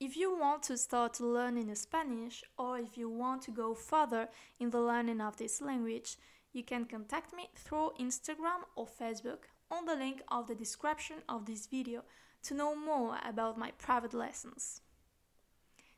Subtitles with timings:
[0.00, 4.28] If you want to start learning Spanish or if you want to go further
[4.58, 6.16] in the learning of this language,
[6.52, 11.44] you can contact me through Instagram or Facebook on the link of the description of
[11.44, 12.02] this video
[12.42, 14.80] to know more about my private lessons.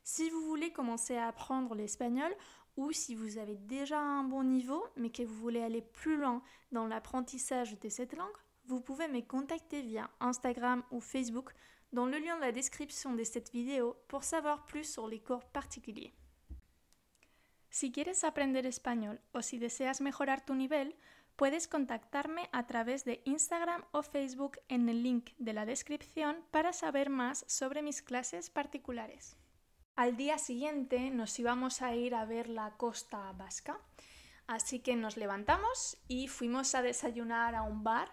[0.03, 2.35] Si vous voulez commencer à apprendre l'espagnol
[2.75, 6.41] ou si vous avez déjà un bon niveau mais que vous voulez aller plus loin
[6.71, 11.53] dans l'apprentissage de cette langue, vous pouvez me contacter via Instagram ou Facebook
[11.91, 15.45] dans le lien de la description de cette vidéo pour savoir plus sur les cours
[15.45, 16.13] particuliers.
[17.69, 20.93] Si quieres aprender español o si deseas mejorar tu nivel,
[21.35, 26.73] puedes contactarme a través de Instagram o Facebook en el link de la descripción para
[26.73, 29.37] saber más sobre mis clases particulares.
[29.95, 33.79] Al día siguiente nos íbamos a ir a ver la costa vasca,
[34.47, 38.09] así que nos levantamos y fuimos a desayunar a un bar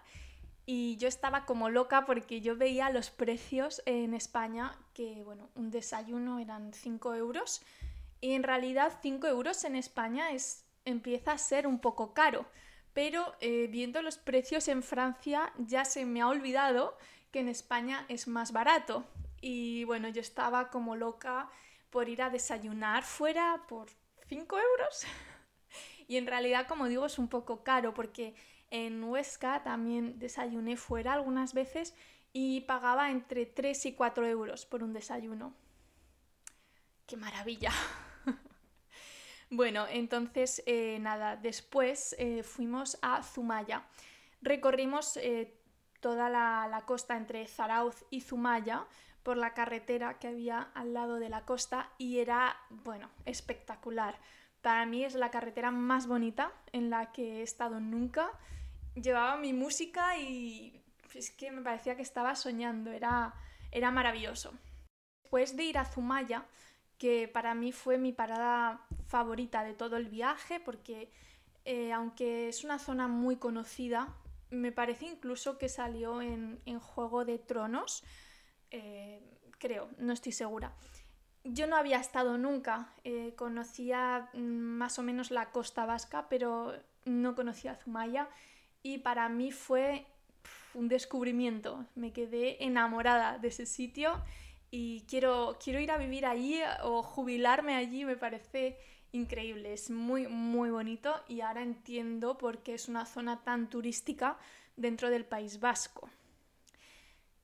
[0.70, 5.70] y yo estaba como loca porque yo veía los precios en España, que bueno, un
[5.70, 7.62] desayuno eran 5 euros
[8.20, 12.44] y en realidad 5 euros en España es, empieza a ser un poco caro,
[12.92, 16.98] pero eh, viendo los precios en Francia ya se me ha olvidado
[17.32, 19.06] que en España es más barato
[19.40, 21.48] y bueno, yo estaba como loca
[21.88, 23.88] por ir a desayunar fuera por
[24.26, 25.06] 5 euros.
[26.08, 28.34] y en realidad, como digo, es un poco caro porque
[28.70, 31.94] en Huesca también desayuné fuera algunas veces
[32.32, 35.54] y pagaba entre 3 y 4 euros por un desayuno.
[37.06, 37.72] ¡Qué maravilla!
[39.50, 43.84] bueno, entonces eh, nada, después eh, fuimos a Zumaya.
[44.42, 45.58] Recorrimos eh,
[46.00, 48.86] toda la, la, costa entre Zarauz y Zumaya
[49.22, 54.18] por la carretera que había al lado de la costa y era, bueno, espectacular.
[54.60, 58.30] Para mí es la carretera más bonita en la que he estado nunca
[59.02, 60.82] llevaba mi música y
[61.14, 63.34] es que me parecía que estaba soñando, era,
[63.70, 64.52] era maravilloso.
[65.22, 66.46] Después de ir a Zumaya,
[66.98, 71.10] que para mí fue mi parada favorita de todo el viaje, porque
[71.64, 74.14] eh, aunque es una zona muy conocida,
[74.50, 78.04] me parece incluso que salió en, en Juego de Tronos,
[78.70, 79.20] eh,
[79.58, 80.72] creo, no estoy segura.
[81.44, 86.74] Yo no había estado nunca, eh, conocía mm, más o menos la costa vasca, pero
[87.04, 88.28] no conocía Zumaya
[88.82, 90.06] y para mí fue
[90.74, 91.84] un descubrimiento.
[91.94, 94.22] Me quedé enamorada de ese sitio
[94.70, 98.78] y quiero, quiero ir a vivir allí o jubilarme allí, me parece
[99.12, 104.36] increíble, es muy muy bonito y ahora entiendo por qué es una zona tan turística
[104.76, 106.10] dentro del País Vasco.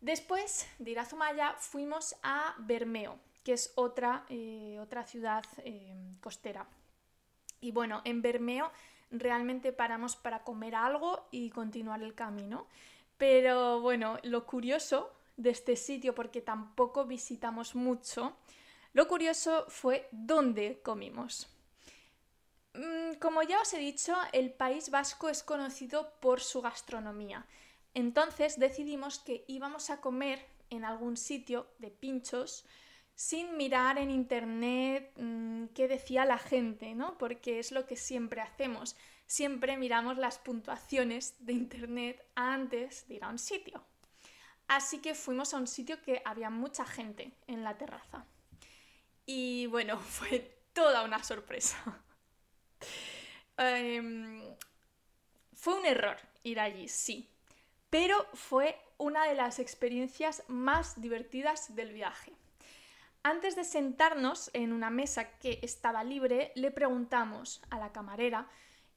[0.00, 5.96] Después de ir a Zumaya fuimos a Bermeo, que es otra, eh, otra ciudad eh,
[6.20, 6.66] costera.
[7.64, 8.70] Y bueno, en Bermeo
[9.10, 12.66] realmente paramos para comer algo y continuar el camino.
[13.16, 18.36] Pero bueno, lo curioso de este sitio, porque tampoco visitamos mucho,
[18.92, 21.48] lo curioso fue dónde comimos.
[22.74, 27.46] Mm, como ya os he dicho, el País Vasco es conocido por su gastronomía.
[27.94, 32.66] Entonces decidimos que íbamos a comer en algún sitio de pinchos
[33.14, 37.16] sin mirar en internet mm, qué decía la gente, ¿no?
[37.18, 38.96] Porque es lo que siempre hacemos.
[39.26, 43.84] Siempre miramos las puntuaciones de internet antes de ir a un sitio.
[44.66, 48.26] Así que fuimos a un sitio que había mucha gente en la terraza.
[49.26, 52.02] Y bueno, fue toda una sorpresa.
[53.56, 54.42] Em,
[55.54, 57.30] fue un error ir allí, sí,
[57.88, 62.32] pero fue una de las experiencias más divertidas del viaje.
[63.26, 68.46] Antes de sentarnos en una mesa que estaba libre, le preguntamos a la camarera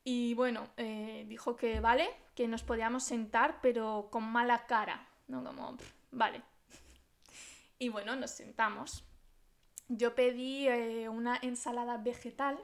[0.03, 5.43] y bueno, eh, dijo que vale, que nos podíamos sentar, pero con mala cara, ¿no?
[5.43, 5.77] Como,
[6.11, 6.41] vale.
[7.79, 9.05] Y bueno, nos sentamos.
[9.87, 12.59] Yo pedí eh, una ensalada vegetal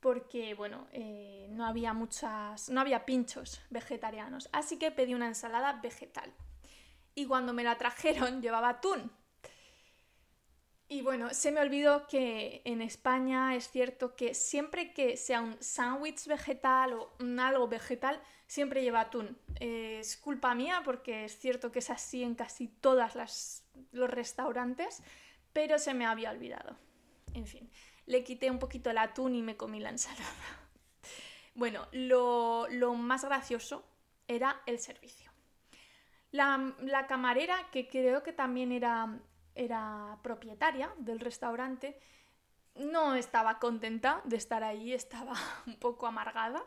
[0.00, 5.80] porque, bueno, eh, no había muchas, no había pinchos vegetarianos, así que pedí una ensalada
[5.82, 6.32] vegetal.
[7.14, 9.12] Y cuando me la trajeron llevaba atún,
[10.94, 15.60] y bueno, se me olvidó que en España es cierto que siempre que sea un
[15.60, 19.36] sándwich vegetal o un algo vegetal, siempre lleva atún.
[19.58, 23.16] es culpa mía porque es cierto que es así en casi todos
[23.90, 25.02] los restaurantes,
[25.52, 26.76] pero se me había olvidado.
[27.32, 27.68] En fin,
[28.06, 30.24] le quité un poquito el atún y me comí la ensalada.
[31.56, 33.84] Bueno, lo, más gracioso
[34.26, 35.30] era el servicio.
[36.32, 39.20] La, la camarera, que creo que también era
[39.54, 41.98] era propietaria del restaurante,
[42.74, 45.34] no estaba contenta de estar ahí, estaba
[45.66, 46.62] un poco amargada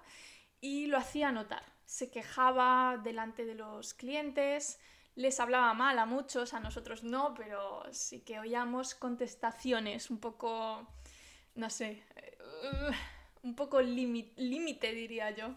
[0.61, 1.63] y lo hacía notar.
[1.85, 4.77] se quejaba delante de los clientes,
[5.15, 10.85] les hablaba mal a muchos, a nosotros no, pero sí que oíamos contestaciones un poco,
[11.55, 12.03] no sé,
[12.41, 12.91] uh,
[13.47, 15.55] un poco límite diría yo,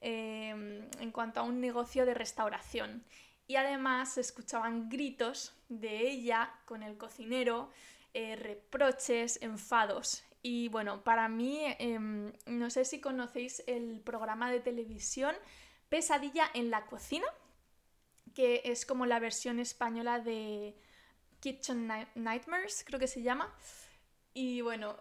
[0.00, 3.04] em, en cuanto a un negocio de restauración.
[3.48, 7.70] Y además se escuchaban gritos de ella con el cocinero,
[8.14, 10.22] eh, reproches, enfados.
[10.42, 15.34] Y bueno, para mí, em, no sé si conocéis el programa de televisión
[15.88, 17.26] Pesadilla en la cocina,
[18.34, 20.76] que es como la versión española de
[21.40, 23.54] Kitchen Nightmares, creo que se llama.
[24.34, 24.96] Y bueno,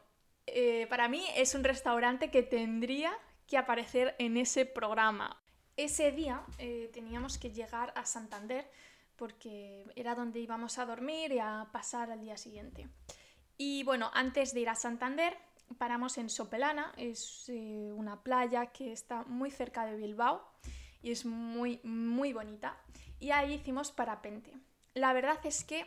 [0.47, 3.11] eh, para mí es un restaurante que tendría
[3.47, 5.41] que aparecer en ese programa.
[5.77, 8.67] Ese día eh, teníamos que llegar a Santander
[9.15, 12.87] porque era donde íbamos a dormir y a pasar al día siguiente.
[13.57, 15.37] Y bueno, antes de ir a Santander,
[15.77, 20.43] paramos en Sopelana, es eh, una playa que está muy cerca de Bilbao
[21.03, 22.75] y es muy, muy bonita
[23.19, 24.51] y ahí hicimos parapente.
[24.95, 25.85] La verdad es que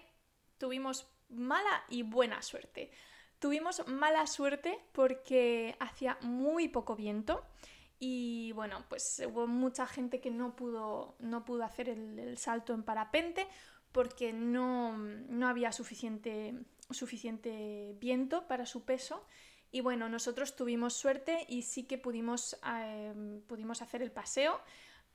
[0.59, 2.93] tuvimos mala y buena suerte.
[3.41, 7.45] Tuvimos mala suerte porque hacía muy poco viento
[8.01, 12.83] y bueno, pues hubo mucha gente que no pudo, no pudo hacer el, salto en
[12.83, 13.47] parapente
[13.93, 14.97] porque no,
[15.47, 16.55] había suficiente,
[16.91, 19.25] suficiente viento para su peso.
[19.71, 24.61] Y bueno, nosotros tuvimos suerte y sí que pudimos, eh, pudimos hacer el paseo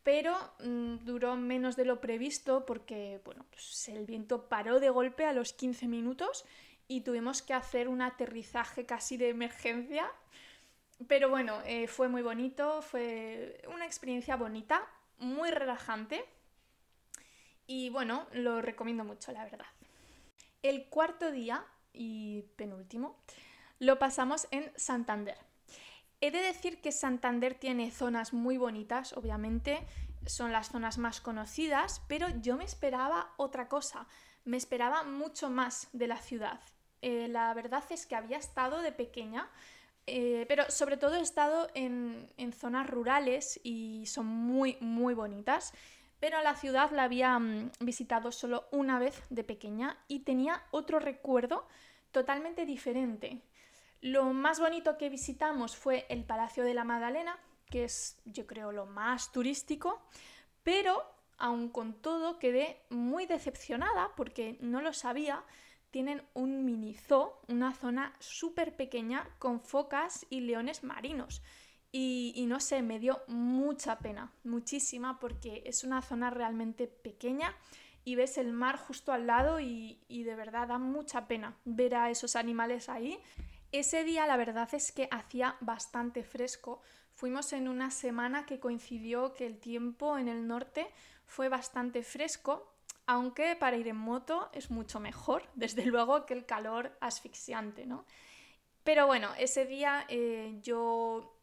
[0.04, 5.26] pero mm, duró menos de lo previsto porque bueno, pues el viento paró de golpe
[5.26, 6.46] a los 15 minutos
[6.88, 10.08] y tuvimos que hacer un aterrizaje casi de emergencia.
[11.08, 14.88] Pero bueno, eh, fue muy bonito, fue una experiencia bonita,
[15.18, 16.24] muy relajante
[17.68, 19.66] y bueno, lo recomiendo mucho, la verdad.
[20.62, 23.18] El cuarto día y penúltimo
[23.80, 25.38] lo pasamos en Santander.
[26.22, 29.86] He de decir que Santander tiene zonas muy bonitas, obviamente,
[30.26, 34.08] son las zonas más conocidas, pero yo me esperaba otra cosa,
[34.44, 36.62] me esperaba mucho más de la ciudad.
[37.02, 39.50] Eh, la verdad es que había estado de pequeña,
[40.07, 45.74] eh, pero sobre todo he estado en, en, zonas rurales y son muy, muy bonitas.
[46.19, 51.00] Pero la ciudad la había mm, visitado solo una vez de pequeña y tenía otro
[51.00, 51.68] recuerdo
[52.12, 53.42] totalmente diferente.
[54.02, 58.72] Lo más bonito que visitamos fue el Palacio de la Magdalena, que es yo creo
[58.72, 60.01] lo más turístico,
[60.63, 61.04] pero
[61.38, 65.44] aun con todo quedé muy decepcionada porque no lo sabía.
[65.96, 71.42] Tienen un mini zoo, una zona súper pequeña con focas y leones marinos.
[71.90, 77.56] Y, no sé, me dio mucha pena, muchísima, porque es una zona realmente pequeña
[78.04, 81.96] y ves el mar justo al lado y, y de verdad da mucha pena ver
[81.96, 83.18] a esos animales ahí
[83.72, 86.82] ese día la verdad es que hacía bastante fresco.
[87.14, 90.88] Fuimos en una semana que coincidió que el tiempo en el norte
[91.26, 92.75] fue bastante fresco,
[93.07, 98.06] aunque para ir en moto es mucho mejor, desde luego, que el calor asfixiante, ¿no?
[98.84, 101.40] Pero bueno, ese día eh, yo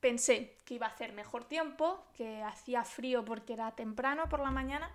[0.00, 4.50] pensé que iba a hacer mejor tiempo, que hacía frío porque era temprano por la
[4.50, 4.90] mañana,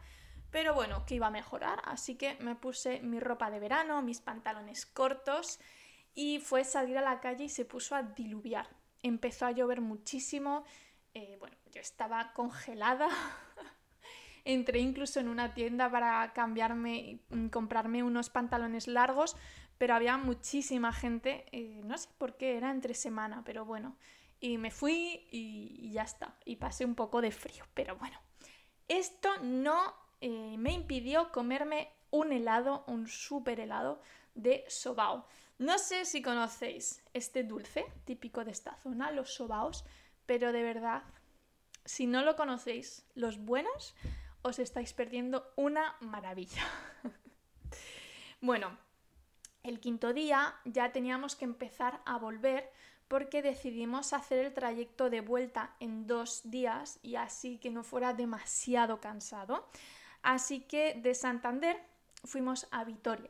[0.52, 4.20] pero bueno, que iba a mejorar, así que me puse mi ropa de verano, mis
[4.20, 5.60] pantalones cortos
[6.16, 8.68] y fue salir a la calle y se puso a diluviar.
[9.04, 10.64] Empezó a llover muchísimo,
[11.14, 13.10] eh, bueno, yo estaba congelada.
[14.52, 19.36] Entré incluso en una tienda para cambiarme, mm, comprarme unos pantalones largos,
[19.78, 23.96] pero había muchísima gente, eh, no sé por qué, era entre semana, pero bueno.
[24.40, 26.36] Y me fui y, ya está.
[26.46, 28.20] Y pasé un poco de frío, pero bueno.
[28.88, 34.02] Esto no eh, me impidió comerme un helado, un súper helado
[34.34, 35.28] de sobao.
[35.60, 39.86] No sé si conocéis este dulce típico de esta zona, los sobaos,
[40.26, 41.04] pero de verdad,
[41.86, 43.94] si no lo conocéis, los buenos,
[44.42, 46.64] os estáis perdiendo una maravilla.
[48.42, 48.78] bueno,
[49.64, 52.72] el quinto día ya teníamos que empezar a volver
[53.08, 58.14] porque decidimos hacer el trayecto de vuelta en dos días y así que no fuera
[58.14, 59.68] demasiado cansado.
[60.22, 61.82] Así que de Santander
[62.24, 63.30] fuimos a Vitoria.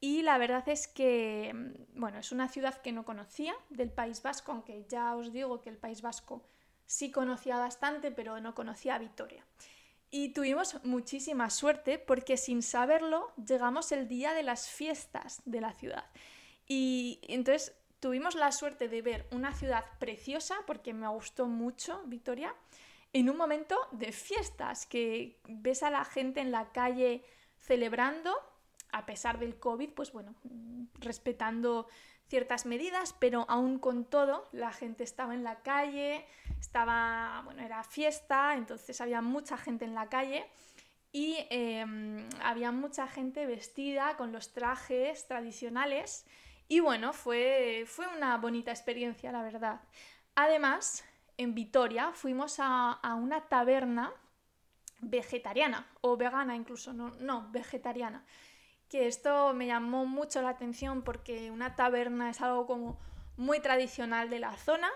[0.00, 4.22] Y la verdad es que, mm, bueno, es una ciudad que no conocía del País
[4.22, 6.42] Vasco, aunque ya os digo que el País Vasco
[6.86, 9.44] sí conocía bastante, pero no conocía a Vitoria.
[10.16, 15.72] Y tuvimos muchísima suerte porque sin saberlo llegamos el día de las fiestas de la
[15.72, 16.04] ciudad.
[16.68, 22.54] Y entonces tuvimos la suerte de ver una ciudad preciosa, porque me gustó mucho Vitoria,
[23.12, 27.24] en un momento de fiestas, que ves a la gente en la calle
[27.58, 28.32] celebrando
[28.92, 30.36] a pesar del COVID, pues bueno,
[31.00, 31.88] respetando
[32.28, 36.24] ciertas medidas, pero aún con todo la gente estaba en la calle,
[36.58, 40.46] estaba, bueno, era fiesta, entonces había mucha gente en la calle
[41.12, 46.26] y em, había mucha gente vestida con los trajes tradicionales
[46.66, 49.80] y bueno, fue, fue una bonita experiencia, la verdad.
[50.34, 51.04] Además,
[51.36, 54.12] en Vitoria fuimos a, a una taberna
[55.00, 58.24] vegetariana o vegana incluso, no, no, vegetariana.
[58.88, 62.98] Que esto me llamó mucho la atención porque una taberna es algo como
[63.36, 64.88] muy tradicional de la zona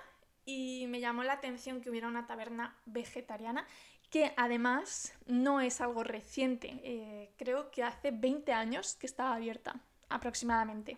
[0.45, 3.67] y me llamó la atención que hubiera una taberna vegetariana
[4.11, 9.81] que además no es algo reciente, eh, creo que hace 20 años que estaba abierta
[10.09, 10.97] aproximadamente.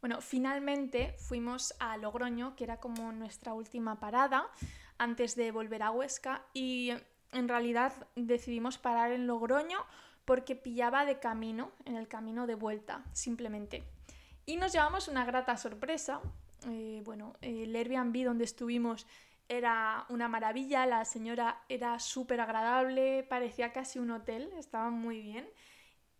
[0.00, 4.50] Bueno, finalmente fuimos a Logroño, que era como nuestra última parada
[4.98, 6.92] antes de volver a Huesca y
[7.30, 9.78] en realidad decidimos parar en Logroño
[10.24, 13.82] porque pillaba de camino, en el camino de vuelta, simplemente.
[14.46, 16.20] Y nos llevamos una grata sorpresa.
[16.68, 19.06] Eh, bueno, el Airbnb donde estuvimos
[19.48, 25.46] era una maravilla, la señora era súper agradable, parecía casi un hotel, estaba muy bien.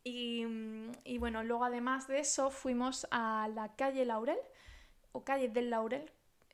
[0.04, 4.38] Mm, y, bueno, luego además de eso fuimos a la calle Laurel,
[5.12, 6.10] o calle del Laurel.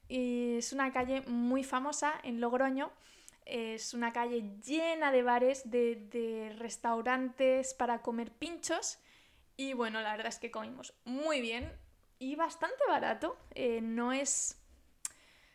[0.08, 2.90] Y es una calle muy famosa en Logroño.
[3.48, 9.00] Es una calle llena de bares, de, restaurantes para comer pinchos.
[9.56, 11.72] Y bueno, la verdad es que comimos muy bien
[12.20, 13.36] y bastante barato.
[13.54, 14.58] Eh, no es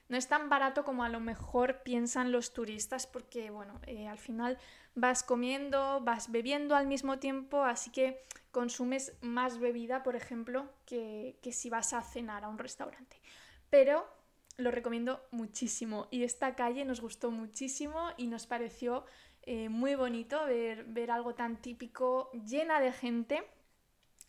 [0.09, 4.19] no es tan barato como a lo mejor piensan los turistas porque, bueno, eh, al
[4.19, 4.59] final
[4.95, 8.21] vas comiendo, vas bebiendo al mismo tiempo, así que
[8.51, 13.19] consumes más bebida, por ejemplo, que, si vas a cenar a un restaurante.
[13.69, 14.07] Pero
[14.57, 19.05] lo recomiendo muchísimo y esta calle nos gustó muchísimo y nos pareció
[19.41, 23.43] eh, muy bonito ver, ver algo tan típico, llena de gente.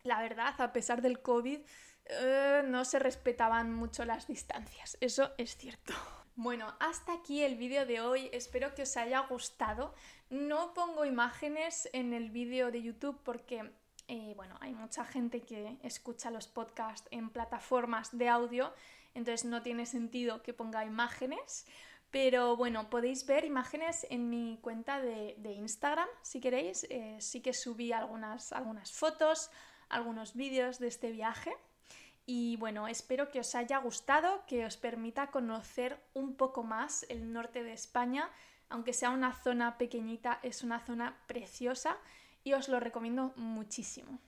[0.02, 1.60] La verdad, a pesar del COVID,
[2.06, 4.96] eh, no se respetaban mucho las distancias.
[5.00, 5.94] Eso es cierto.
[6.36, 8.28] Bueno, hasta aquí el vídeo de hoy.
[8.32, 9.94] Espero que os haya gustado.
[10.30, 13.72] No pongo imágenes en el vídeo de YouTube porque,
[14.08, 18.74] eh, bueno, hay mucha gente que escucha los podcasts en plataformas de audio,
[19.14, 21.66] entonces no tiene sentido que ponga imágenes.
[22.10, 26.86] Pero bueno, podéis ver imágenes en mi cuenta de, Instagram, si queréis.
[26.90, 29.50] Eh, sí que subí algunas, algunas fotos,
[29.88, 31.52] algunos vídeos de este viaje.
[32.26, 37.32] Y bueno, espero que os haya gustado, que os permita conocer un poco más el
[37.32, 38.30] norte de España,
[38.68, 41.98] aunque sea una zona pequeñita, es una zona preciosa
[42.42, 44.18] y os lo recomiendo muchísimo.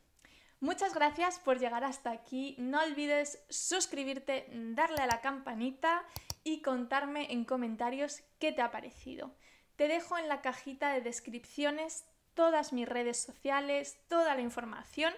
[0.61, 2.57] Muchas gracias por llegar hasta aquí.
[2.59, 6.05] No olvides suscribirte, darle a la campanita
[6.45, 9.35] y contarme en comentarios qué te ha parecido.
[9.77, 15.13] Te dejo en la cajita de descripciones todas mis redes sociales, toda la información,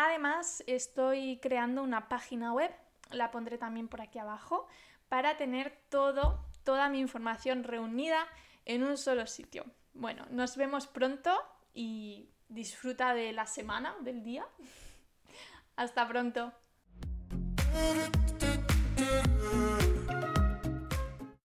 [0.00, 2.70] Además, estoy creando una página web,
[3.10, 4.68] la pondré también por aquí abajo,
[5.08, 8.24] para tener todo, toda mi información reunida
[8.64, 9.64] en un solo sitio.
[9.94, 11.36] Bueno, nos vemos pronto
[11.74, 14.46] y disfruta de la semana, del día.
[15.76, 16.52] Hasta pronto.